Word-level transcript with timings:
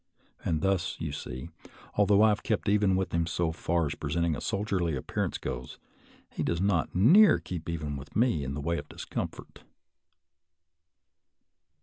And 0.43 0.61
thus, 0.63 0.99
you 0.99 1.11
see, 1.11 1.49
although 1.93 2.23
I 2.23 2.29
have 2.29 2.41
kept 2.41 2.67
even 2.67 2.95
with 2.95 3.11
him 3.13 3.27
so 3.27 3.51
far 3.51 3.85
as 3.85 3.93
presenting 3.93 4.35
a 4.35 4.41
soldierly 4.41 4.95
appear 4.95 5.25
ance 5.25 5.37
goes, 5.37 5.77
he 6.31 6.41
does 6.41 6.59
not 6.59 6.95
near 6.95 7.37
keep 7.37 7.69
even 7.69 7.95
with 7.95 8.15
me 8.15 8.43
in 8.43 8.55
the 8.55 8.61
way 8.61 8.79
of 8.79 8.89
discomfort. 8.89 9.61